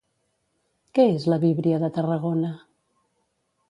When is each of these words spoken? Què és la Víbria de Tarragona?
Què 0.99 1.05
és 1.19 1.29
la 1.33 1.39
Víbria 1.45 1.83
de 1.87 1.93
Tarragona? 2.01 2.55